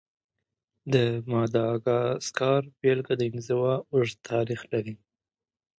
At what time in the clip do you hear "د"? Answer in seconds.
0.93-0.95, 3.17-3.21